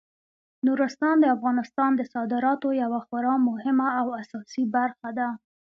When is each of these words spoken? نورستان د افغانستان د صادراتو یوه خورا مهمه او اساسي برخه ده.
نورستان 0.65 1.15
د 1.19 1.25
افغانستان 1.35 1.91
د 1.95 2.01
صادراتو 2.13 2.67
یوه 2.83 2.99
خورا 3.05 3.35
مهمه 3.49 3.87
او 3.99 4.07
اساسي 4.21 4.63
برخه 4.75 5.09
ده. 5.17 5.27